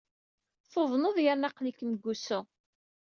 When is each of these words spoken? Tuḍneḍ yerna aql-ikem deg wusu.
Tuḍneḍ 0.71 1.15
yerna 1.21 1.45
aql-ikem 1.49 1.89
deg 1.93 2.03
wusu. 2.05 2.39